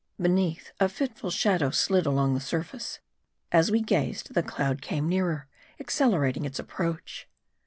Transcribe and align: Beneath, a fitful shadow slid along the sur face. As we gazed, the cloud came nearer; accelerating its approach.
Beneath, 0.19 0.71
a 0.79 0.89
fitful 0.89 1.29
shadow 1.29 1.69
slid 1.69 2.07
along 2.07 2.33
the 2.33 2.39
sur 2.39 2.63
face. 2.63 2.97
As 3.51 3.69
we 3.69 3.81
gazed, 3.83 4.33
the 4.33 4.41
cloud 4.41 4.81
came 4.81 5.07
nearer; 5.07 5.47
accelerating 5.79 6.43
its 6.43 6.57
approach. 6.57 7.27